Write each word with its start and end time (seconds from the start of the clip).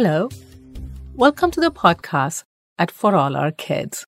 Hello. 0.00 0.28
Welcome 1.16 1.50
to 1.50 1.60
the 1.60 1.72
podcast 1.72 2.44
at 2.78 2.92
For 2.92 3.16
All 3.16 3.34
Our 3.34 3.50
Kids. 3.50 4.06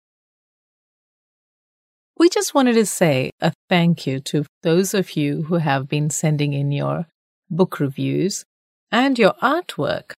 We 2.16 2.28
just 2.28 2.54
wanted 2.54 2.74
to 2.74 2.86
say 2.86 3.32
a 3.40 3.52
thank 3.68 4.06
you 4.06 4.20
to 4.20 4.44
those 4.62 4.94
of 4.94 5.16
you 5.16 5.42
who 5.48 5.56
have 5.56 5.88
been 5.88 6.08
sending 6.08 6.52
in 6.52 6.70
your 6.70 7.08
book 7.50 7.80
reviews 7.80 8.44
and 8.92 9.18
your 9.18 9.34
artwork. 9.42 10.12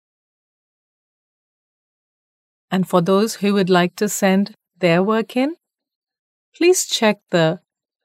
And 2.71 2.87
for 2.87 3.01
those 3.01 3.37
who 3.37 3.55
would 3.55 3.71
like 3.71 3.97
to 3.97 4.11
send 4.11 4.53
their 4.77 5.03
work 5.03 5.39
in, 5.39 5.55
please 6.55 6.85
check 6.85 7.21
the 7.31 7.61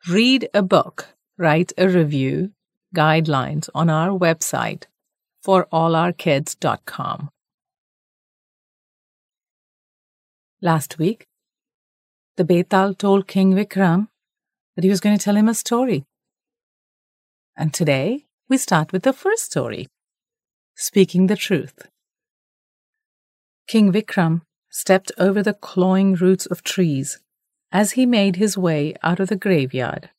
Read 0.08 0.48
a 0.54 0.62
Book, 0.62 1.08
Write 1.38 1.74
a 1.78 1.90
Review 1.90 2.54
guidelines 2.96 3.68
on 3.76 3.90
our 3.90 4.18
website 4.18 4.86
for 5.44 5.68
allourkids.com. 5.74 7.30
Last 10.62 10.98
week, 10.98 11.28
the 12.36 12.44
Betaal 12.44 12.98
told 12.98 13.28
King 13.28 13.54
Vikram 13.54 14.08
that 14.76 14.84
he 14.84 14.90
was 14.90 15.00
going 15.00 15.16
to 15.16 15.24
tell 15.24 15.38
him 15.38 15.48
a 15.48 15.54
story. 15.54 16.04
And 17.56 17.72
today, 17.72 18.26
we 18.50 18.58
start 18.58 18.92
with 18.92 19.04
the 19.04 19.14
first 19.14 19.44
story 19.46 19.88
Speaking 20.76 21.28
the 21.28 21.36
Truth. 21.36 21.88
King 23.68 23.94
Vikram 23.94 24.42
stepped 24.72 25.12
over 25.20 25.44
the 25.44 25.54
clawing 25.54 26.16
roots 26.16 26.48
of 26.48 26.64
trees 26.64 27.20
as 27.72 27.92
he 27.92 28.08
made 28.08 28.38
his 28.38 28.58
way 28.58 28.96
out 29.04 29.20
of 29.20 29.30
the 29.30 29.36
graveyard 29.36 30.10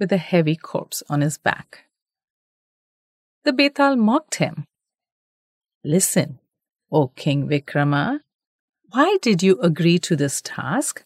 with 0.00 0.10
a 0.10 0.16
heavy 0.16 0.56
corpse 0.56 1.04
on 1.08 1.20
his 1.20 1.38
back. 1.38 1.84
The 3.44 3.52
Betaal 3.52 3.96
mocked 3.96 4.36
him. 4.36 4.64
Listen, 5.84 6.40
O 6.90 7.08
King 7.08 7.48
Vikrama, 7.48 8.20
why 8.92 9.18
did 9.22 9.42
you 9.42 9.60
agree 9.60 9.98
to 10.00 10.16
this 10.16 10.40
task? 10.40 11.04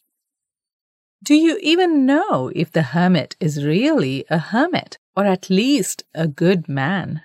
Do 1.22 1.34
you 1.34 1.58
even 1.62 2.06
know 2.06 2.50
if 2.54 2.70
the 2.70 2.82
hermit 2.82 3.36
is 3.40 3.64
really 3.64 4.24
a 4.30 4.38
hermit 4.38 4.98
or 5.16 5.24
at 5.24 5.50
least 5.50 6.04
a 6.14 6.26
good 6.26 6.68
man? 6.68 7.22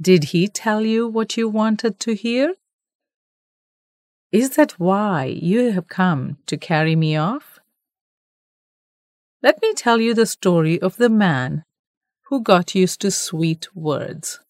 Did 0.00 0.24
he 0.24 0.48
tell 0.48 0.82
you 0.82 1.06
what 1.06 1.36
you 1.36 1.48
wanted 1.48 2.00
to 2.00 2.14
hear? 2.14 2.54
Is 4.32 4.50
that 4.50 4.72
why 4.78 5.24
you 5.24 5.72
have 5.72 5.88
come 5.88 6.38
to 6.46 6.56
carry 6.56 6.96
me 6.96 7.16
off? 7.16 7.58
Let 9.42 9.60
me 9.60 9.74
tell 9.74 10.00
you 10.00 10.14
the 10.14 10.26
story 10.26 10.80
of 10.80 10.96
the 10.96 11.08
man 11.08 11.64
who 12.24 12.42
got 12.42 12.74
used 12.74 13.00
to 13.00 13.10
sweet 13.10 13.74
words. 13.74 14.40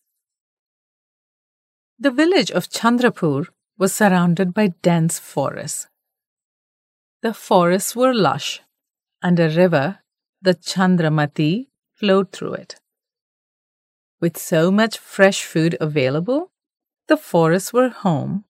The 1.98 2.10
village 2.10 2.50
of 2.50 2.68
Chandrapur 2.68 3.46
was 3.80 3.94
surrounded 3.94 4.52
by 4.52 4.68
dense 4.82 5.18
forests. 5.18 5.88
The 7.22 7.32
forests 7.32 7.96
were 7.96 8.12
lush, 8.12 8.60
and 9.22 9.40
a 9.40 9.48
river, 9.48 10.00
the 10.42 10.54
Chandramati, 10.54 11.68
flowed 11.94 12.30
through 12.30 12.54
it. 12.54 12.76
With 14.20 14.36
so 14.36 14.70
much 14.70 14.98
fresh 14.98 15.44
food 15.44 15.78
available, 15.80 16.50
the 17.08 17.16
forests 17.16 17.72
were 17.72 17.88
home 17.88 18.44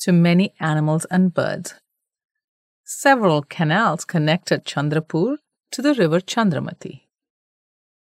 to 0.00 0.12
many 0.12 0.52
animals 0.60 1.06
and 1.10 1.32
birds. 1.32 1.72
Several 2.84 3.42
canals 3.42 4.04
connected 4.04 4.66
Chandrapur 4.66 5.38
to 5.70 5.80
the 5.80 5.94
river 5.94 6.20
Chandramati. 6.20 7.06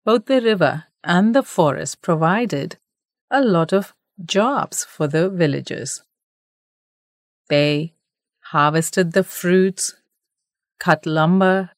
Both 0.07 0.25
the 0.25 0.41
river 0.41 0.85
and 1.05 1.35
the 1.35 1.43
forest 1.43 2.01
provided 2.01 2.79
a 3.31 3.43
lot 3.43 3.75
of 3.75 3.93
jobs 4.25 4.85
for 4.85 5.07
the 5.07 5.29
villagers. 5.29 6.03
They 7.53 7.93
harvested 8.45 9.13
the 9.13 9.23
fruits, 9.23 9.95
cut 10.79 11.05
lumber, 11.05 11.69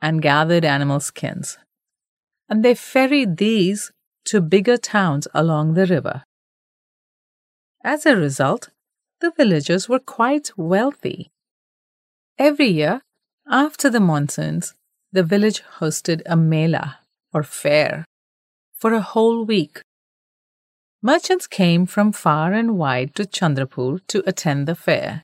and 0.00 0.22
gathered 0.22 0.64
animal 0.64 1.00
skins. 1.00 1.58
And 2.48 2.64
they 2.64 2.76
ferried 2.76 3.38
these 3.38 3.90
to 4.26 4.40
bigger 4.40 4.76
towns 4.76 5.26
along 5.34 5.74
the 5.74 5.86
river. 5.86 6.22
As 7.82 8.06
a 8.06 8.14
result, 8.14 8.68
the 9.20 9.32
villagers 9.32 9.88
were 9.88 9.98
quite 9.98 10.56
wealthy. 10.56 11.32
Every 12.38 12.68
year, 12.68 13.00
after 13.50 13.90
the 13.90 13.98
monsoons, 13.98 14.74
the 15.10 15.24
village 15.24 15.60
hosted 15.80 16.22
a 16.24 16.36
mela 16.36 17.00
or 17.34 17.42
fair 17.42 18.04
for 18.76 18.94
a 18.94 19.00
whole 19.00 19.44
week. 19.44 19.80
Merchants 21.00 21.46
came 21.46 21.86
from 21.86 22.10
far 22.10 22.52
and 22.52 22.76
wide 22.76 23.14
to 23.14 23.24
Chandrapur 23.24 24.00
to 24.08 24.22
attend 24.26 24.66
the 24.66 24.74
fair. 24.74 25.22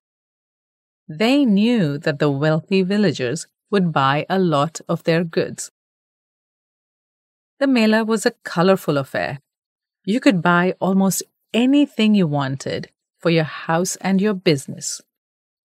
They 1.08 1.44
knew 1.44 1.98
that 1.98 2.20
the 2.20 2.30
wealthy 2.30 2.82
villagers 2.82 3.48
would 3.70 3.92
buy 3.92 4.24
a 4.30 4.38
lot 4.38 4.80
of 4.88 5.02
their 5.02 5.24
goods. 5.24 5.72
The 7.58 7.66
mela 7.66 8.04
was 8.04 8.24
a 8.24 8.36
colorful 8.44 8.98
affair. 8.98 9.40
You 10.04 10.20
could 10.20 10.40
buy 10.40 10.74
almost 10.80 11.24
anything 11.52 12.14
you 12.14 12.28
wanted 12.28 12.91
for 13.18 13.30
your 13.30 13.44
house 13.44 13.96
and 13.96 14.20
your 14.20 14.34
business. 14.34 15.00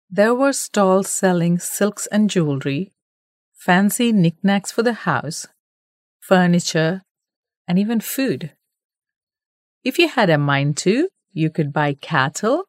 There 0.09 0.33
were 0.33 0.53
stalls 0.53 1.07
selling 1.07 1.59
silks 1.59 2.07
and 2.07 2.31
jewelry, 2.31 2.91
fancy 3.53 4.11
knickknacks 4.11 4.71
for 4.71 4.81
the 4.81 4.93
house, 4.93 5.47
furniture, 6.19 7.03
and 7.67 7.77
even 7.77 7.99
food. 7.99 8.53
If 9.83 9.97
you 9.97 10.07
had 10.09 10.29
a 10.29 10.37
mind 10.37 10.77
to, 10.77 11.09
you 11.31 11.49
could 11.49 11.71
buy 11.71 11.93
cattle, 11.93 12.65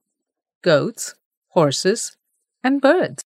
goats, 0.63 1.15
horses, 1.49 2.17
and 2.63 2.81
birds. 2.81 3.23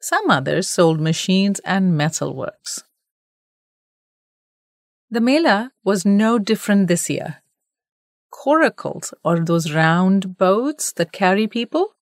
Some 0.00 0.30
others 0.30 0.68
sold 0.68 1.00
machines 1.00 1.60
and 1.60 1.92
metalworks. 1.92 2.82
The 5.10 5.20
Mela 5.20 5.72
was 5.84 6.04
no 6.04 6.38
different 6.38 6.88
this 6.88 7.08
year. 7.08 7.42
Coracles, 8.30 9.14
or 9.24 9.40
those 9.40 9.72
round 9.72 10.36
boats 10.36 10.92
that 10.92 11.12
carry 11.12 11.46
people, 11.46 11.94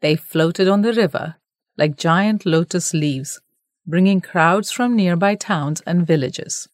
they 0.00 0.14
floated 0.14 0.68
on 0.68 0.82
the 0.82 0.92
river 0.92 1.36
like 1.76 1.96
giant 1.96 2.44
lotus 2.44 2.92
leaves, 2.92 3.40
bringing 3.86 4.20
crowds 4.20 4.70
from 4.70 4.96
nearby 4.96 5.34
towns 5.36 5.80
and 5.86 6.06
villages. 6.06 6.68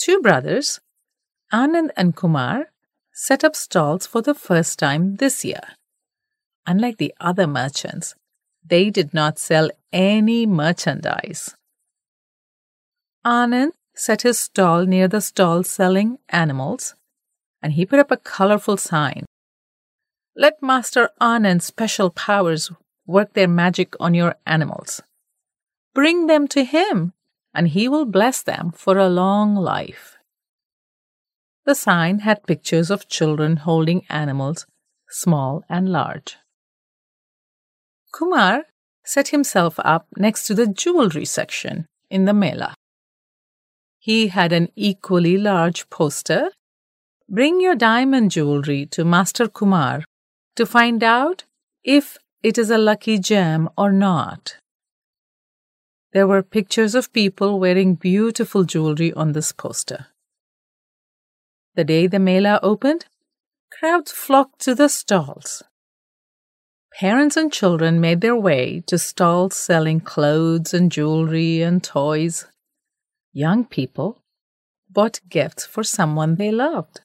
Two 0.00 0.22
brothers, 0.22 0.80
Anand 1.52 1.90
and 1.94 2.16
Kumar, 2.16 2.70
set 3.12 3.44
up 3.44 3.54
stalls 3.54 4.06
for 4.06 4.22
the 4.22 4.32
first 4.32 4.78
time 4.78 5.16
this 5.16 5.44
year. 5.44 5.60
Unlike 6.66 6.96
the 6.96 7.14
other 7.20 7.46
merchants, 7.46 8.14
they 8.64 8.88
did 8.88 9.12
not 9.12 9.38
sell 9.38 9.68
any 9.92 10.46
merchandise. 10.46 11.54
Anand 13.26 13.72
set 13.94 14.22
his 14.22 14.38
stall 14.38 14.86
near 14.86 15.06
the 15.06 15.20
stall 15.20 15.64
selling 15.64 16.16
animals, 16.30 16.94
and 17.60 17.74
he 17.74 17.84
put 17.84 17.98
up 17.98 18.10
a 18.10 18.16
colorful 18.16 18.78
sign. 18.78 19.26
Let 20.34 20.62
Master 20.62 21.10
Anand's 21.20 21.66
special 21.66 22.08
powers 22.08 22.72
work 23.06 23.34
their 23.34 23.48
magic 23.48 23.94
on 24.00 24.14
your 24.14 24.36
animals. 24.46 25.02
Bring 25.92 26.26
them 26.26 26.48
to 26.48 26.64
him, 26.64 27.12
and 27.54 27.68
he 27.68 27.88
will 27.88 28.04
bless 28.04 28.42
them 28.42 28.72
for 28.74 28.96
a 28.98 29.08
long 29.08 29.54
life. 29.54 30.16
The 31.66 31.74
sign 31.74 32.20
had 32.20 32.46
pictures 32.46 32.90
of 32.90 33.08
children 33.08 33.56
holding 33.58 34.04
animals, 34.08 34.66
small 35.08 35.62
and 35.68 35.88
large. 35.88 36.36
Kumar 38.12 38.64
set 39.04 39.28
himself 39.28 39.78
up 39.78 40.06
next 40.16 40.46
to 40.46 40.54
the 40.54 40.66
jewelry 40.66 41.24
section 41.24 41.86
in 42.10 42.24
the 42.24 42.34
Mela. 42.34 42.74
He 43.98 44.28
had 44.28 44.52
an 44.52 44.68
equally 44.74 45.36
large 45.36 45.88
poster. 45.90 46.50
Bring 47.28 47.60
your 47.60 47.76
diamond 47.76 48.30
jewelry 48.30 48.86
to 48.86 49.04
Master 49.04 49.46
Kumar 49.48 50.04
to 50.56 50.66
find 50.66 51.04
out 51.04 51.44
if 51.84 52.16
it 52.42 52.56
is 52.56 52.70
a 52.70 52.78
lucky 52.78 53.18
gem 53.18 53.68
or 53.76 53.92
not. 53.92 54.56
There 56.12 56.26
were 56.26 56.42
pictures 56.42 56.96
of 56.96 57.12
people 57.12 57.60
wearing 57.60 57.94
beautiful 57.94 58.64
jewelry 58.64 59.12
on 59.12 59.32
this 59.32 59.52
poster. 59.52 60.08
The 61.76 61.84
day 61.84 62.08
the 62.08 62.18
Mela 62.18 62.58
opened, 62.62 63.06
crowds 63.70 64.10
flocked 64.10 64.60
to 64.62 64.74
the 64.74 64.88
stalls. 64.88 65.62
Parents 66.98 67.36
and 67.36 67.52
children 67.52 68.00
made 68.00 68.20
their 68.20 68.34
way 68.34 68.82
to 68.88 68.98
stalls 68.98 69.54
selling 69.54 70.00
clothes 70.00 70.74
and 70.74 70.90
jewelry 70.90 71.62
and 71.62 71.82
toys. 71.82 72.46
Young 73.32 73.64
people 73.64 74.20
bought 74.90 75.20
gifts 75.28 75.64
for 75.64 75.84
someone 75.84 76.34
they 76.34 76.50
loved. 76.50 77.02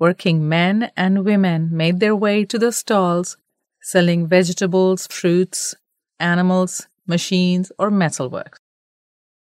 Working 0.00 0.48
men 0.48 0.90
and 0.96 1.24
women 1.24 1.68
made 1.72 2.00
their 2.00 2.16
way 2.16 2.44
to 2.46 2.58
the 2.58 2.72
stalls, 2.72 3.36
selling 3.80 4.26
vegetables, 4.26 5.06
fruits, 5.06 5.76
animals, 6.18 6.88
machines, 7.06 7.72
or 7.78 7.90
metalwork. 7.90 8.58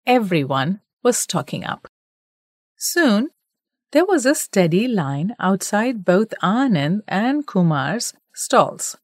Everyone 0.06 0.82
was 1.04 1.18
stocking 1.18 1.64
up. 1.64 1.88
Soon, 2.78 3.30
There 3.96 4.06
was 4.06 4.26
a 4.26 4.36
steady 4.36 4.90
line 4.90 5.36
outside 5.40 6.04
both 6.04 6.34
Anand 6.44 7.04
and 7.08 7.48
Kumar's 7.48 8.14
stalls. 8.34 8.98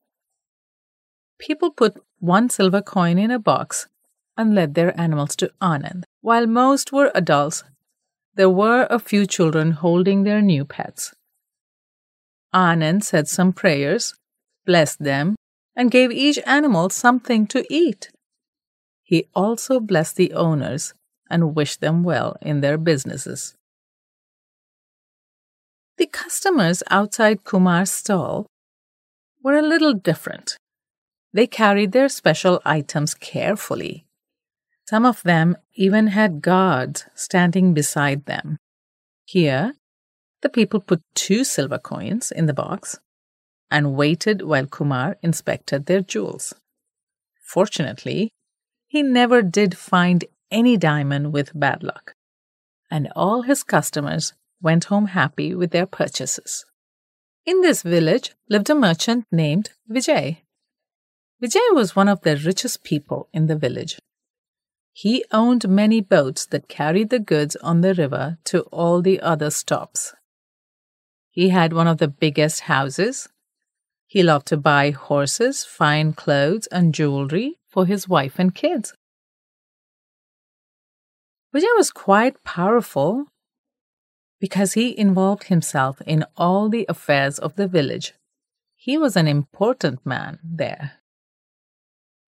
People 1.39 1.71
put 1.71 1.95
one 2.19 2.49
silver 2.49 2.81
coin 2.81 3.17
in 3.17 3.31
a 3.31 3.39
box 3.39 3.87
and 4.35 4.53
led 4.53 4.75
their 4.75 4.91
animals 4.99 5.37
to 5.37 5.51
Anand. 5.61 6.03
While 6.19 6.45
most 6.45 6.91
were 6.91 7.09
adults, 7.15 7.63
there 8.35 8.49
were 8.49 8.85
a 8.89 8.99
few 8.99 9.25
children 9.25 9.71
holding 9.71 10.23
their 10.23 10.41
new 10.41 10.65
pets. 10.65 11.13
Anand 12.53 13.05
said 13.05 13.29
some 13.29 13.53
prayers, 13.53 14.13
blessed 14.65 14.99
them, 14.99 15.35
and 15.73 15.89
gave 15.89 16.11
each 16.11 16.37
animal 16.45 16.89
something 16.89 17.47
to 17.47 17.65
eat. 17.73 18.11
He 19.11 19.27
also 19.35 19.81
blessed 19.81 20.15
the 20.15 20.31
owners 20.31 20.93
and 21.29 21.53
wished 21.53 21.81
them 21.81 22.01
well 22.01 22.37
in 22.41 22.61
their 22.61 22.77
businesses. 22.77 23.55
The 25.97 26.07
customers 26.07 26.81
outside 26.89 27.43
Kumar's 27.43 27.91
stall 27.91 28.47
were 29.43 29.57
a 29.57 29.61
little 29.61 29.93
different. 29.93 30.55
They 31.33 31.45
carried 31.45 31.91
their 31.91 32.07
special 32.07 32.61
items 32.63 33.13
carefully. 33.13 34.05
Some 34.87 35.05
of 35.05 35.21
them 35.23 35.57
even 35.73 36.07
had 36.07 36.41
guards 36.41 37.03
standing 37.13 37.73
beside 37.73 38.27
them. 38.27 38.59
Here, 39.25 39.73
the 40.41 40.47
people 40.47 40.79
put 40.79 41.01
two 41.15 41.43
silver 41.43 41.79
coins 41.79 42.31
in 42.31 42.45
the 42.45 42.53
box 42.53 42.97
and 43.69 43.97
waited 43.97 44.43
while 44.43 44.67
Kumar 44.67 45.17
inspected 45.21 45.87
their 45.87 45.99
jewels. 45.99 46.53
Fortunately, 47.41 48.31
he 48.91 49.01
never 49.01 49.41
did 49.41 49.77
find 49.77 50.25
any 50.51 50.75
diamond 50.75 51.31
with 51.31 51.57
bad 51.57 51.81
luck, 51.81 52.13
and 52.91 53.09
all 53.15 53.43
his 53.43 53.63
customers 53.63 54.33
went 54.61 54.83
home 54.91 55.05
happy 55.05 55.55
with 55.55 55.71
their 55.71 55.85
purchases. 55.85 56.65
In 57.45 57.61
this 57.61 57.83
village 57.83 58.35
lived 58.49 58.69
a 58.69 58.75
merchant 58.75 59.25
named 59.31 59.69
Vijay. 59.89 60.39
Vijay 61.41 61.67
was 61.71 61.95
one 61.95 62.09
of 62.09 62.19
the 62.23 62.35
richest 62.35 62.83
people 62.83 63.29
in 63.31 63.47
the 63.47 63.55
village. 63.55 63.97
He 64.91 65.23
owned 65.31 65.69
many 65.69 66.01
boats 66.01 66.45
that 66.47 66.67
carried 66.67 67.11
the 67.11 67.19
goods 67.19 67.55
on 67.63 67.79
the 67.79 67.93
river 67.93 68.39
to 68.51 68.63
all 68.73 69.01
the 69.01 69.21
other 69.21 69.51
stops. 69.51 70.13
He 71.29 71.47
had 71.47 71.71
one 71.71 71.87
of 71.87 71.99
the 71.99 72.09
biggest 72.09 72.67
houses. 72.67 73.29
He 74.05 74.21
loved 74.21 74.47
to 74.47 74.57
buy 74.57 74.91
horses, 74.91 75.63
fine 75.63 76.11
clothes, 76.11 76.67
and 76.67 76.93
jewelry 76.93 77.60
for 77.71 77.85
his 77.85 78.07
wife 78.07 78.37
and 78.37 78.53
kids. 78.53 78.93
Vijay 81.55 81.75
was 81.77 81.91
quite 81.91 82.43
powerful 82.43 83.25
because 84.39 84.73
he 84.73 84.97
involved 84.97 85.45
himself 85.45 86.01
in 86.05 86.25
all 86.35 86.69
the 86.69 86.85
affairs 86.87 87.39
of 87.39 87.55
the 87.55 87.67
village. 87.67 88.13
He 88.75 88.97
was 88.97 89.15
an 89.15 89.27
important 89.27 90.05
man 90.05 90.39
there. 90.43 90.93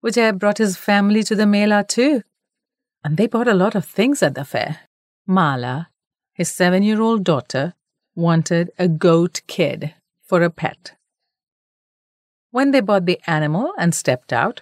Vijay 0.03 0.37
brought 0.37 0.57
his 0.57 0.77
family 0.77 1.23
to 1.23 1.35
the 1.35 1.45
Mela 1.45 1.83
too, 1.83 2.23
and 3.03 3.17
they 3.17 3.27
bought 3.27 3.47
a 3.47 3.53
lot 3.53 3.75
of 3.75 3.85
things 3.85 4.21
at 4.21 4.35
the 4.35 4.45
fair. 4.45 4.81
Mala, 5.25 5.89
his 6.33 6.51
seven 6.51 6.83
year 6.83 7.01
old 7.01 7.23
daughter, 7.23 7.73
wanted 8.15 8.71
a 8.77 8.87
goat 8.87 9.41
kid 9.47 9.93
for 10.21 10.41
a 10.43 10.49
pet. 10.49 10.95
When 12.51 12.71
they 12.71 12.81
bought 12.81 13.05
the 13.05 13.19
animal 13.25 13.73
and 13.77 13.95
stepped 13.95 14.31
out, 14.31 14.61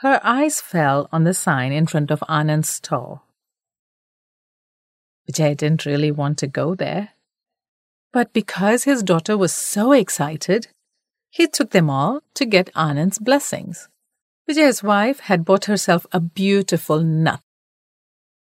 her 0.00 0.18
eyes 0.24 0.62
fell 0.62 1.10
on 1.12 1.24
the 1.24 1.34
sign 1.34 1.72
in 1.72 1.86
front 1.86 2.10
of 2.10 2.24
Anand's 2.26 2.70
stall. 2.70 3.22
Vijay 5.28 5.54
didn't 5.54 5.84
really 5.84 6.10
want 6.10 6.38
to 6.38 6.46
go 6.46 6.74
there. 6.74 7.10
But 8.10 8.32
because 8.32 8.84
his 8.84 9.02
daughter 9.02 9.36
was 9.36 9.52
so 9.52 9.92
excited, 9.92 10.68
he 11.28 11.46
took 11.46 11.70
them 11.70 11.90
all 11.90 12.22
to 12.34 12.46
get 12.46 12.70
Anand's 12.74 13.18
blessings. 13.18 13.88
Vijay's 14.48 14.82
wife 14.82 15.20
had 15.20 15.44
bought 15.44 15.66
herself 15.66 16.06
a 16.12 16.18
beautiful 16.18 17.02
nut, 17.02 17.42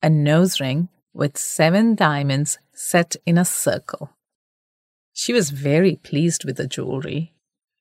a 0.02 0.10
nose 0.10 0.62
ring 0.62 0.88
with 1.14 1.38
seven 1.38 1.94
diamonds 1.94 2.58
set 2.74 3.18
in 3.26 3.38
a 3.38 3.44
circle. 3.44 4.12
She 5.12 5.34
was 5.34 5.50
very 5.50 5.98
pleased 5.98 6.46
with 6.46 6.56
the 6.56 6.68
jewelry 6.68 7.34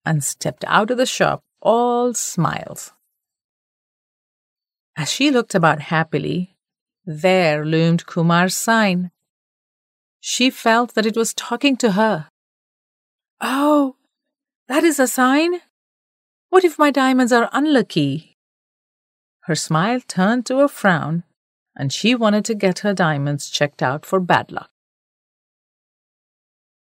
and 0.05 0.25
stepped 0.25 0.65
out 0.67 0.91
of 0.91 0.99
the 0.99 1.07
shop 1.07 1.43
all 1.63 2.13
smiles. 2.13 2.93
As 4.99 5.09
she 5.09 5.31
looked 5.31 5.55
about 5.55 5.81
happily, 5.95 6.56
there 7.06 7.65
loomed 7.65 8.05
Kumar's 8.05 8.56
sign. 8.56 9.12
She 10.19 10.50
felt 10.50 10.95
that 10.95 11.06
it 11.06 11.17
was 11.17 11.33
talking 11.33 11.77
to 11.77 11.93
her. 11.93 12.29
Oh, 13.41 13.95
that 14.67 14.83
is 14.83 14.99
a 14.99 15.06
sign? 15.06 15.61
What 16.49 16.65
if 16.65 16.81
my 16.81 16.91
diamonds 16.91 17.33
are 17.33 17.49
unlucky? 17.53 18.37
Her 19.43 19.55
smile 19.55 20.00
turned 20.00 20.47
to 20.47 20.59
a 20.59 20.69
frown, 20.69 21.23
and 21.77 21.93
she 21.93 22.17
wanted 22.17 22.45
to 22.47 22.56
get 22.56 22.81
her 22.81 22.93
diamonds 22.93 23.49
checked 23.49 23.85
out 23.85 24.05
for 24.05 24.19
bad 24.19 24.50
luck. 24.50 24.71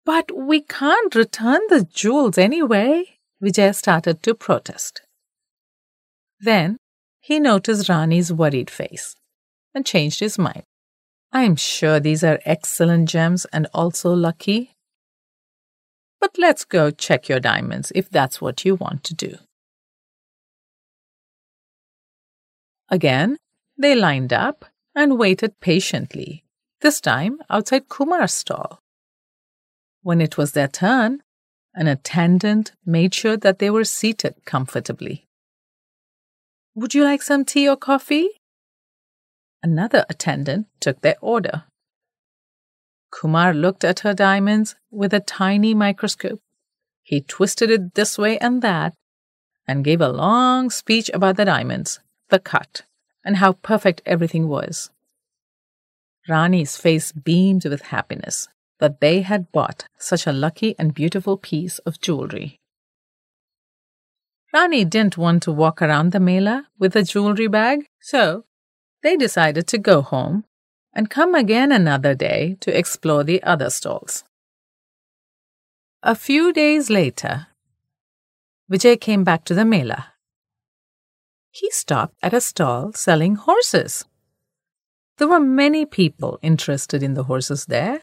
But 0.04 0.30
we 0.36 0.60
can't 0.60 1.14
return 1.14 1.62
the 1.70 1.88
jewels 1.90 2.36
anyway, 2.36 3.18
Vijay 3.42 3.74
started 3.74 4.22
to 4.24 4.34
protest. 4.34 5.00
Then 6.38 6.76
he 7.24 7.40
noticed 7.40 7.88
Rani's 7.88 8.30
worried 8.30 8.68
face 8.68 9.16
and 9.74 9.86
changed 9.86 10.20
his 10.20 10.38
mind. 10.38 10.64
I'm 11.32 11.56
sure 11.56 11.98
these 11.98 12.22
are 12.22 12.38
excellent 12.44 13.08
gems 13.08 13.46
and 13.46 13.66
also 13.72 14.12
lucky. 14.12 14.76
But 16.20 16.36
let's 16.36 16.66
go 16.66 16.90
check 16.90 17.30
your 17.30 17.40
diamonds 17.40 17.90
if 17.94 18.10
that's 18.10 18.42
what 18.42 18.66
you 18.66 18.74
want 18.74 19.04
to 19.04 19.14
do. 19.14 19.38
Again, 22.90 23.38
they 23.78 23.94
lined 23.94 24.34
up 24.34 24.66
and 24.94 25.18
waited 25.18 25.58
patiently, 25.60 26.44
this 26.82 27.00
time 27.00 27.38
outside 27.48 27.88
Kumar's 27.88 28.34
stall. 28.34 28.80
When 30.02 30.20
it 30.20 30.36
was 30.36 30.52
their 30.52 30.68
turn, 30.68 31.22
an 31.74 31.86
attendant 31.86 32.72
made 32.84 33.14
sure 33.14 33.38
that 33.38 33.60
they 33.60 33.70
were 33.70 33.84
seated 33.84 34.34
comfortably. 34.44 35.24
Would 36.74 36.94
you 36.94 37.04
like 37.04 37.22
some 37.22 37.44
tea 37.44 37.68
or 37.68 37.76
coffee? 37.76 38.28
Another 39.62 40.04
attendant 40.10 40.66
took 40.80 41.00
their 41.00 41.16
order. 41.20 41.64
Kumar 43.10 43.54
looked 43.54 43.84
at 43.84 44.00
her 44.00 44.12
diamonds 44.12 44.74
with 44.90 45.14
a 45.14 45.20
tiny 45.20 45.72
microscope. 45.72 46.40
He 47.02 47.20
twisted 47.20 47.70
it 47.70 47.94
this 47.94 48.18
way 48.18 48.38
and 48.38 48.60
that 48.62 48.94
and 49.68 49.84
gave 49.84 50.00
a 50.00 50.08
long 50.08 50.68
speech 50.68 51.10
about 51.14 51.36
the 51.36 51.44
diamonds, 51.44 52.00
the 52.28 52.40
cut, 52.40 52.82
and 53.24 53.36
how 53.36 53.52
perfect 53.52 54.02
everything 54.04 54.48
was. 54.48 54.90
Rani's 56.28 56.76
face 56.76 57.12
beamed 57.12 57.64
with 57.64 57.82
happiness 57.82 58.48
that 58.80 59.00
they 59.00 59.20
had 59.20 59.52
bought 59.52 59.86
such 59.98 60.26
a 60.26 60.32
lucky 60.32 60.74
and 60.78 60.92
beautiful 60.92 61.36
piece 61.36 61.78
of 61.80 62.00
jewelry. 62.00 62.58
Rani 64.54 64.84
didn't 64.84 65.18
want 65.18 65.42
to 65.42 65.52
walk 65.52 65.82
around 65.82 66.12
the 66.12 66.20
Mela 66.20 66.68
with 66.78 66.94
a 66.94 67.02
jewelry 67.02 67.48
bag, 67.48 67.86
so 68.00 68.44
they 69.02 69.16
decided 69.16 69.66
to 69.66 69.78
go 69.78 70.00
home 70.00 70.44
and 70.94 71.10
come 71.10 71.34
again 71.34 71.72
another 71.72 72.14
day 72.14 72.56
to 72.60 72.78
explore 72.78 73.24
the 73.24 73.42
other 73.42 73.68
stalls. 73.68 74.22
A 76.04 76.14
few 76.14 76.52
days 76.52 76.88
later, 76.88 77.48
Vijay 78.70 79.00
came 79.00 79.24
back 79.24 79.44
to 79.46 79.54
the 79.54 79.64
Mela. 79.64 80.12
He 81.50 81.68
stopped 81.72 82.14
at 82.22 82.32
a 82.32 82.40
stall 82.40 82.92
selling 82.92 83.34
horses. 83.34 84.04
There 85.18 85.28
were 85.28 85.40
many 85.40 85.84
people 85.84 86.38
interested 86.42 87.02
in 87.02 87.14
the 87.14 87.24
horses 87.24 87.66
there. 87.66 88.02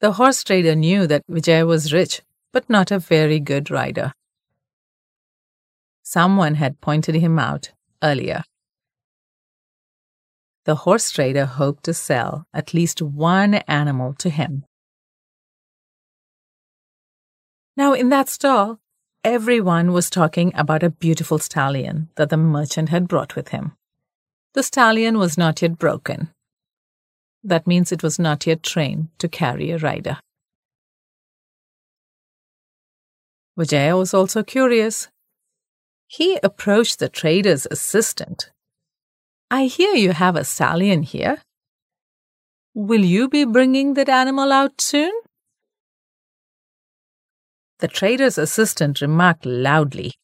The 0.00 0.14
horse 0.14 0.42
trader 0.42 0.74
knew 0.74 1.06
that 1.06 1.22
Vijay 1.30 1.64
was 1.64 1.92
rich, 1.92 2.22
but 2.52 2.68
not 2.68 2.90
a 2.90 2.98
very 2.98 3.38
good 3.38 3.70
rider. 3.70 4.14
Someone 6.16 6.54
had 6.56 6.80
pointed 6.80 7.14
him 7.14 7.38
out 7.38 7.70
earlier 8.02 8.42
the 10.64 10.74
horse 10.86 11.10
trader 11.10 11.46
hoped 11.46 11.84
to 11.84 11.94
sell 11.94 12.46
at 12.52 12.74
least 12.74 13.00
one 13.00 13.54
animal 13.54 14.14
to 14.14 14.30
him. 14.30 14.64
Now, 17.76 17.92
in 17.92 18.08
that 18.10 18.28
stall, 18.28 18.78
everyone 19.24 19.92
was 19.92 20.10
talking 20.10 20.52
about 20.54 20.82
a 20.82 20.90
beautiful 20.90 21.38
stallion 21.38 22.08
that 22.16 22.28
the 22.30 22.36
merchant 22.36 22.90
had 22.90 23.08
brought 23.08 23.36
with 23.36 23.48
him. 23.48 23.72
The 24.54 24.62
stallion 24.62 25.18
was 25.18 25.38
not 25.38 25.62
yet 25.62 25.78
broken. 25.78 26.30
That 27.42 27.66
means 27.66 27.90
it 27.90 28.02
was 28.02 28.18
not 28.18 28.46
yet 28.46 28.62
trained 28.62 29.08
to 29.18 29.28
carry 29.28 29.70
a 29.70 29.78
rider. 29.78 30.18
Vijaya 33.56 33.96
was 33.96 34.12
also 34.12 34.42
curious. 34.42 35.08
He 36.12 36.40
approached 36.42 36.98
the 36.98 37.08
trader's 37.08 37.68
assistant 37.70 38.50
I 39.48 39.66
hear 39.66 39.94
you 39.94 40.12
have 40.12 40.34
a 40.34 40.44
stallion 40.44 41.04
here. 41.04 41.38
Will 42.74 43.04
you 43.04 43.28
be 43.28 43.44
bringing 43.44 43.94
that 43.94 44.08
animal 44.08 44.50
out 44.52 44.80
soon? 44.80 45.12
The 47.78 47.88
trader's 47.88 48.38
assistant 48.38 49.00
remarked 49.00 49.46
loudly, 49.46 50.14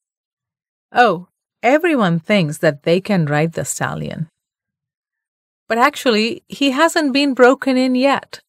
Oh, 0.93 1.29
everyone 1.63 2.19
thinks 2.19 2.59
that 2.59 2.83
they 2.83 3.01
can 3.01 3.27
ride 3.27 3.53
the 3.53 3.65
stallion. 3.65 4.29
But 5.69 5.79
actually, 5.79 6.43
he 6.49 6.73
hasn't 6.73 7.13
been 7.13 7.35
broken 7.35 7.77
in 7.77 7.95
yet. 7.95 8.41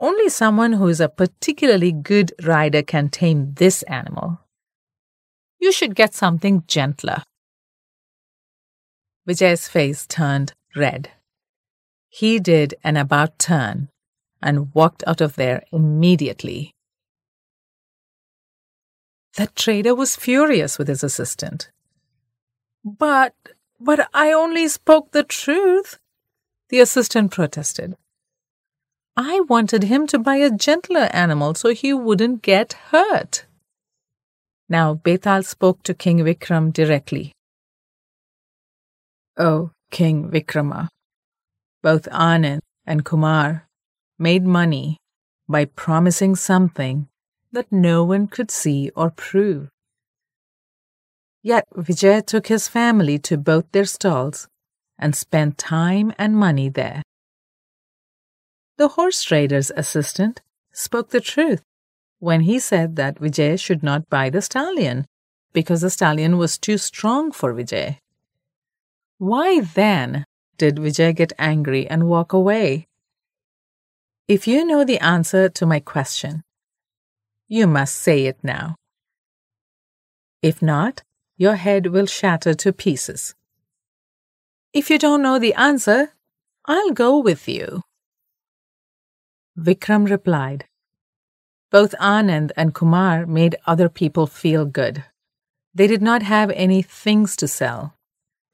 Only 0.00 0.28
someone 0.28 0.74
who 0.74 0.88
is 0.88 1.00
a 1.00 1.08
particularly 1.08 1.92
good 1.92 2.32
rider 2.42 2.82
can 2.82 3.08
tame 3.08 3.54
this 3.54 3.82
animal. 3.84 4.40
You 5.58 5.72
should 5.72 5.94
get 5.94 6.14
something 6.14 6.64
gentler. 6.66 7.22
Vijay's 9.26 9.68
face 9.68 10.06
turned 10.06 10.52
red. 10.74 11.10
He 12.08 12.38
did 12.38 12.74
an 12.84 12.96
about 12.96 13.38
turn 13.38 13.88
and 14.42 14.72
walked 14.74 15.02
out 15.06 15.20
of 15.20 15.36
there 15.36 15.64
immediately. 15.72 16.72
The 19.36 19.48
trader 19.48 19.94
was 19.94 20.16
furious 20.16 20.78
with 20.78 20.88
his 20.88 21.02
assistant. 21.02 21.70
But, 22.84 23.34
but 23.80 24.08
I 24.14 24.32
only 24.32 24.68
spoke 24.68 25.10
the 25.10 25.24
truth, 25.24 25.98
the 26.68 26.80
assistant 26.80 27.32
protested. 27.32 27.96
I 29.16 29.40
wanted 29.40 29.84
him 29.84 30.06
to 30.08 30.18
buy 30.18 30.36
a 30.36 30.50
gentler 30.50 31.08
animal 31.12 31.54
so 31.54 31.70
he 31.70 31.92
wouldn't 31.92 32.42
get 32.42 32.74
hurt. 32.90 33.45
Now 34.68 34.94
Betaal 34.94 35.44
spoke 35.44 35.82
to 35.84 35.94
King 35.94 36.18
Vikram 36.18 36.72
directly. 36.72 37.32
Oh, 39.38 39.70
King 39.90 40.30
Vikrama, 40.30 40.88
both 41.82 42.08
Anand 42.10 42.60
and 42.84 43.04
Kumar 43.04 43.68
made 44.18 44.44
money 44.44 44.96
by 45.48 45.66
promising 45.66 46.34
something 46.34 47.08
that 47.52 47.70
no 47.70 48.02
one 48.02 48.26
could 48.26 48.50
see 48.50 48.90
or 48.96 49.10
prove. 49.10 49.68
Yet 51.42 51.64
Vijay 51.76 52.26
took 52.26 52.48
his 52.48 52.66
family 52.66 53.18
to 53.20 53.36
both 53.36 53.70
their 53.70 53.84
stalls 53.84 54.48
and 54.98 55.14
spent 55.14 55.58
time 55.58 56.12
and 56.18 56.34
money 56.34 56.68
there. 56.68 57.02
The 58.78 58.88
horse 58.88 59.22
trader's 59.22 59.70
assistant 59.76 60.42
spoke 60.72 61.10
the 61.10 61.20
truth 61.20 61.62
when 62.26 62.40
he 62.40 62.58
said 62.58 62.96
that 62.96 63.20
Vijay 63.20 63.56
should 63.56 63.84
not 63.84 64.10
buy 64.10 64.28
the 64.30 64.42
stallion 64.42 65.06
because 65.52 65.80
the 65.80 65.94
stallion 65.96 66.36
was 66.36 66.58
too 66.58 66.76
strong 66.76 67.30
for 67.30 67.54
Vijay. 67.54 67.98
Why 69.18 69.60
then 69.60 70.24
did 70.58 70.82
Vijay 70.84 71.14
get 71.14 71.32
angry 71.38 71.86
and 71.86 72.08
walk 72.08 72.32
away? 72.32 72.88
If 74.26 74.48
you 74.48 74.64
know 74.64 74.82
the 74.84 74.98
answer 74.98 75.48
to 75.50 75.66
my 75.66 75.78
question, 75.78 76.42
you 77.46 77.68
must 77.68 77.94
say 77.94 78.26
it 78.26 78.38
now. 78.42 78.74
If 80.42 80.60
not, 80.60 81.04
your 81.36 81.54
head 81.54 81.86
will 81.94 82.06
shatter 82.06 82.54
to 82.54 82.72
pieces. 82.72 83.36
If 84.72 84.90
you 84.90 84.98
don't 84.98 85.22
know 85.22 85.38
the 85.38 85.54
answer, 85.54 86.12
I'll 86.64 86.90
go 86.90 87.18
with 87.18 87.46
you. 87.46 87.82
Vikram 89.56 90.10
replied. 90.10 90.66
Both 91.78 91.94
Anand 92.00 92.52
and 92.56 92.72
Kumar 92.72 93.26
made 93.26 93.56
other 93.66 93.90
people 93.90 94.26
feel 94.26 94.64
good. 94.64 95.04
They 95.74 95.86
did 95.86 96.00
not 96.00 96.22
have 96.22 96.50
any 96.52 96.80
things 96.80 97.36
to 97.36 97.46
sell, 97.46 97.92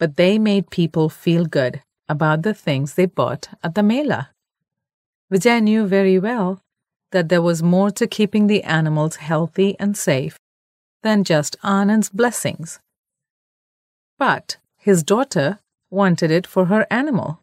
but 0.01 0.17
they 0.17 0.41
made 0.41 0.71
people 0.71 1.09
feel 1.09 1.45
good 1.45 1.83
about 2.09 2.43
the 2.43 2.53
things 2.53 2.95
they 2.95 3.07
bought 3.07 3.51
at 3.63 3.77
the 3.77 3.83
Mela. 3.85 4.31
Vijay 5.33 5.63
knew 5.63 5.87
very 5.87 6.19
well 6.19 6.63
that 7.13 7.29
there 7.29 7.41
was 7.41 7.63
more 7.63 7.93
to 7.93 8.09
keeping 8.09 8.49
the 8.49 8.65
animals 8.65 9.15
healthy 9.31 9.77
and 9.79 9.97
safe 9.97 10.37
than 11.05 11.23
just 11.23 11.57
Anand's 11.63 12.09
blessings. 12.09 12.81
But 14.19 14.57
his 14.79 15.05
daughter 15.05 15.61
wanted 15.91 16.33
it 16.33 16.45
for 16.45 16.65
her 16.65 16.89
animal. 16.91 17.39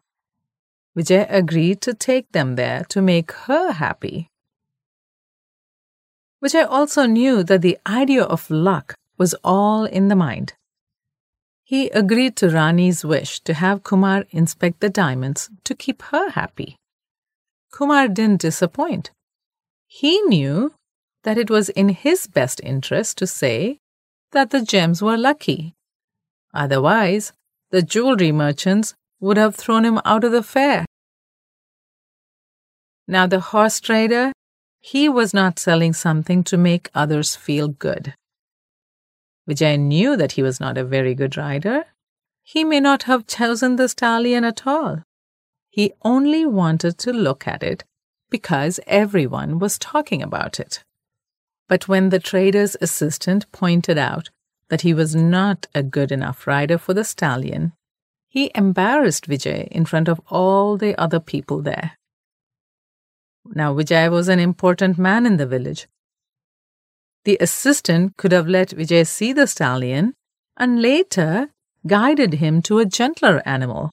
Vijay 0.94 1.26
agreed 1.30 1.80
to 1.80 1.94
take 1.94 2.32
them 2.32 2.56
there 2.56 2.84
to 2.90 3.00
make 3.00 3.32
her 3.48 3.72
happy. 3.72 4.29
Vijay 6.42 6.66
also 6.68 7.06
knew 7.06 7.42
that 7.42 7.62
the 7.62 7.78
idea 7.86 8.24
of 8.24 8.50
luck 8.50 8.94
was 9.18 9.34
all 9.44 9.84
in 9.84 10.08
the 10.08 10.16
mind. 10.16 10.54
He 11.62 11.88
agreed 11.90 12.34
to 12.36 12.48
Rani's 12.48 13.04
wish 13.04 13.40
to 13.40 13.54
have 13.54 13.84
Kumar 13.84 14.24
inspect 14.30 14.80
the 14.80 14.88
diamonds 14.88 15.50
to 15.64 15.74
keep 15.74 16.02
her 16.10 16.30
happy. 16.30 16.76
Kumar 17.70 18.08
didn't 18.08 18.40
disappoint. 18.40 19.10
He 19.86 20.20
knew 20.22 20.72
that 21.22 21.38
it 21.38 21.50
was 21.50 21.68
in 21.68 21.90
his 21.90 22.26
best 22.26 22.60
interest 22.64 23.18
to 23.18 23.26
say 23.26 23.78
that 24.32 24.50
the 24.50 24.62
gems 24.62 25.02
were 25.02 25.18
lucky. 25.18 25.74
Otherwise, 26.54 27.32
the 27.70 27.82
jewelry 27.82 28.32
merchants 28.32 28.94
would 29.20 29.36
have 29.36 29.54
thrown 29.54 29.84
him 29.84 30.00
out 30.04 30.24
of 30.24 30.32
the 30.32 30.42
fair. 30.42 30.86
Now, 33.06 33.26
the 33.26 33.40
horse 33.40 33.80
trader, 33.80 34.32
he 34.80 35.08
was 35.08 35.34
not 35.34 35.58
selling 35.58 35.92
something 35.92 36.42
to 36.44 36.56
make 36.56 36.90
others 36.94 37.36
feel 37.36 37.68
good. 37.68 38.14
Vijay 39.48 39.78
knew 39.78 40.16
that 40.16 40.32
he 40.32 40.42
was 40.42 40.58
not 40.58 40.78
a 40.78 40.84
very 40.84 41.14
good 41.14 41.36
rider. 41.36 41.84
He 42.42 42.64
may 42.64 42.80
not 42.80 43.04
have 43.04 43.26
chosen 43.26 43.76
the 43.76 43.88
stallion 43.88 44.44
at 44.44 44.66
all. 44.66 45.02
He 45.68 45.92
only 46.02 46.46
wanted 46.46 46.98
to 46.98 47.12
look 47.12 47.46
at 47.46 47.62
it 47.62 47.84
because 48.30 48.80
everyone 48.86 49.58
was 49.58 49.78
talking 49.78 50.22
about 50.22 50.58
it. 50.58 50.82
But 51.68 51.86
when 51.86 52.08
the 52.08 52.18
trader's 52.18 52.76
assistant 52.80 53.50
pointed 53.52 53.98
out 53.98 54.30
that 54.68 54.80
he 54.80 54.94
was 54.94 55.14
not 55.14 55.66
a 55.74 55.82
good 55.82 56.10
enough 56.10 56.46
rider 56.46 56.78
for 56.78 56.94
the 56.94 57.04
stallion, 57.04 57.72
he 58.28 58.50
embarrassed 58.54 59.28
Vijay 59.28 59.68
in 59.68 59.84
front 59.84 60.08
of 60.08 60.20
all 60.28 60.76
the 60.76 60.96
other 60.96 61.20
people 61.20 61.60
there. 61.60 61.92
Now, 63.46 63.74
Vijay 63.74 64.10
was 64.10 64.28
an 64.28 64.38
important 64.38 64.98
man 64.98 65.26
in 65.26 65.36
the 65.36 65.46
village. 65.46 65.88
The 67.24 67.38
assistant 67.40 68.16
could 68.16 68.32
have 68.32 68.48
let 68.48 68.70
Vijay 68.70 69.06
see 69.06 69.32
the 69.32 69.46
stallion 69.46 70.14
and 70.56 70.80
later 70.80 71.50
guided 71.86 72.34
him 72.34 72.62
to 72.62 72.78
a 72.78 72.86
gentler 72.86 73.42
animal. 73.44 73.90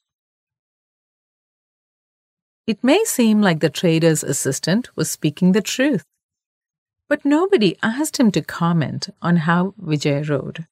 It 2.66 2.84
may 2.84 3.04
seem 3.06 3.42
like 3.42 3.62
the 3.62 3.70
trader's 3.70 4.24
assistant 4.24 4.89
was 4.98 5.10
speaking 5.10 5.54
the 5.54 5.62
truth, 5.62 6.04
but 7.08 7.24
nobody 7.24 7.77
asked 7.82 8.18
him 8.18 8.32
to 8.32 8.42
comment 8.42 9.10
on 9.22 9.38
how 9.38 9.74
Vijay 9.82 10.27
rode. 10.27 10.68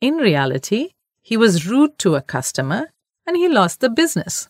In 0.00 0.16
reality, 0.16 0.90
he 1.22 1.36
was 1.36 1.66
rude 1.66 1.98
to 2.00 2.14
a 2.14 2.22
customer 2.22 2.90
and 3.26 3.36
he 3.36 3.48
lost 3.48 3.80
the 3.80 3.90
business. 3.90 4.48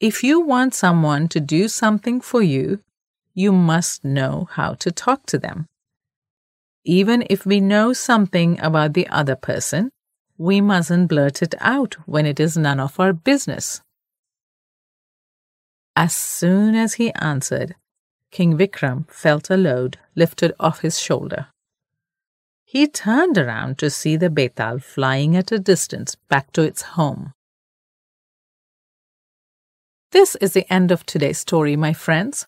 If 0.00 0.24
you 0.24 0.40
want 0.40 0.74
someone 0.74 1.28
to 1.28 1.40
do 1.40 1.68
something 1.68 2.22
for 2.22 2.40
you, 2.40 2.82
you 3.34 3.52
must 3.52 4.02
know 4.02 4.48
how 4.52 4.72
to 4.74 4.90
talk 4.90 5.26
to 5.26 5.38
them. 5.38 5.66
Even 6.84 7.22
if 7.28 7.44
we 7.44 7.60
know 7.60 7.92
something 7.92 8.58
about 8.60 8.94
the 8.94 9.06
other 9.08 9.36
person, 9.36 9.90
we 10.38 10.62
mustn't 10.62 11.10
blurt 11.10 11.42
it 11.42 11.54
out 11.60 11.96
when 12.06 12.24
it 12.24 12.40
is 12.40 12.56
none 12.56 12.80
of 12.80 12.98
our 12.98 13.12
business. 13.12 13.82
As 15.94 16.14
soon 16.14 16.74
as 16.74 16.94
he 16.94 17.12
answered, 17.12 17.76
King 18.30 18.56
Vikram 18.56 19.06
felt 19.10 19.50
a 19.50 19.56
load 19.58 19.98
lifted 20.14 20.54
off 20.58 20.80
his 20.80 20.98
shoulder. 20.98 21.48
He 22.64 22.86
turned 22.86 23.36
around 23.36 23.76
to 23.78 23.90
see 23.90 24.16
the 24.16 24.30
betaal 24.30 24.82
flying 24.82 25.36
at 25.36 25.52
a 25.52 25.58
distance 25.58 26.14
back 26.14 26.52
to 26.52 26.62
its 26.62 26.82
home. 26.96 27.34
This 30.12 30.34
is 30.36 30.54
the 30.54 30.70
end 30.72 30.90
of 30.90 31.06
today's 31.06 31.38
story, 31.38 31.76
my 31.76 31.92
friends. 31.92 32.46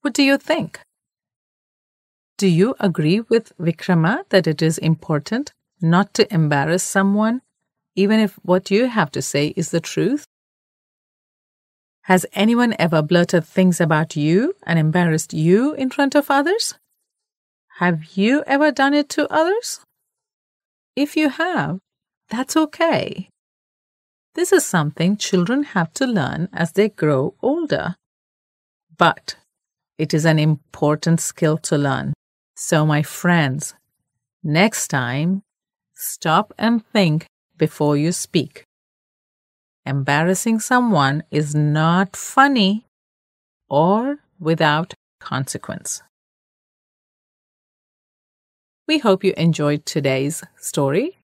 What 0.00 0.14
do 0.14 0.22
you 0.22 0.38
think? 0.38 0.80
Do 2.38 2.48
you 2.48 2.74
agree 2.80 3.20
with 3.20 3.52
Vikrama 3.58 4.24
that 4.30 4.46
it 4.46 4.62
is 4.62 4.78
important 4.78 5.52
not 5.82 6.14
to 6.14 6.32
embarrass 6.32 6.82
someone, 6.82 7.42
even 7.94 8.18
if 8.18 8.36
what 8.42 8.70
you 8.70 8.86
have 8.86 9.10
to 9.12 9.20
say 9.20 9.48
is 9.56 9.70
the 9.70 9.80
truth? 9.80 10.24
Has 12.06 12.24
anyone 12.32 12.74
ever 12.78 13.02
blurted 13.02 13.44
things 13.44 13.78
about 13.78 14.16
you 14.16 14.54
and 14.62 14.78
embarrassed 14.78 15.34
you 15.34 15.74
in 15.74 15.90
front 15.90 16.14
of 16.14 16.30
others? 16.30 16.74
Have 17.76 18.16
you 18.16 18.42
ever 18.46 18.72
done 18.72 18.94
it 18.94 19.10
to 19.10 19.30
others? 19.30 19.80
If 20.96 21.16
you 21.16 21.28
have, 21.28 21.78
that's 22.30 22.56
okay. 22.56 23.28
This 24.34 24.52
is 24.52 24.64
something 24.64 25.16
children 25.16 25.62
have 25.62 25.92
to 25.94 26.06
learn 26.06 26.48
as 26.52 26.72
they 26.72 26.88
grow 26.88 27.34
older. 27.42 27.96
But 28.96 29.36
it 29.98 30.14
is 30.14 30.24
an 30.24 30.38
important 30.38 31.20
skill 31.20 31.58
to 31.58 31.76
learn. 31.76 32.14
So, 32.56 32.86
my 32.86 33.02
friends, 33.02 33.74
next 34.42 34.88
time, 34.88 35.42
stop 35.94 36.52
and 36.58 36.84
think 36.86 37.26
before 37.58 37.96
you 37.96 38.12
speak. 38.12 38.64
embarrassing 39.84 40.60
someone 40.60 41.22
is 41.30 41.54
not 41.54 42.16
funny 42.16 42.86
or 43.68 44.18
without 44.38 44.94
consequence. 45.20 46.02
We 48.86 48.98
hope 48.98 49.24
you 49.24 49.32
enjoyed 49.36 49.86
today's 49.86 50.42
story 50.56 51.18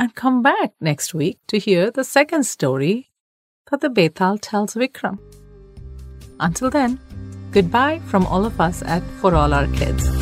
and 0.00 0.14
come 0.14 0.42
back 0.42 0.72
next 0.80 1.12
week 1.12 1.38
to 1.46 1.58
hear 1.58 1.90
the 1.90 2.02
second 2.02 2.44
story 2.44 3.10
that 3.70 3.82
the 3.82 3.90
Betaal 3.90 4.38
tells 4.40 4.74
Vikram. 4.74 5.18
Until 6.40 6.70
then, 6.70 6.98
goodbye 7.50 8.00
from 8.06 8.24
all 8.26 8.46
of 8.46 8.58
us 8.62 8.82
at 8.82 9.02
For 9.20 9.34
All 9.34 9.52
Our 9.52 9.66
Kids. 9.68 10.19